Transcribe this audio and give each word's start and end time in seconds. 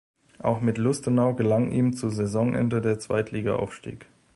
Auch 0.39 0.61
mit 0.61 0.79
Lustenau 0.79 1.35
gelang 1.35 1.69
ihm 1.69 1.95
zu 1.95 2.09
Saisonende 2.09 2.81
der 2.81 2.97
Zweitligaaufstieg. 2.97 4.07